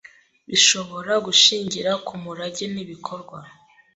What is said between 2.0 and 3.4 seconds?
ku murage nk’ibikorwa